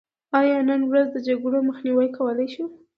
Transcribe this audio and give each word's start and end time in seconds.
آیا 0.39 0.57
نن 0.69 0.81
ورځ 0.89 1.07
د 1.13 1.17
جګړو 1.27 1.59
مخنیوی 1.69 2.09
کولی 2.17 2.47
شو؟ 2.53 2.65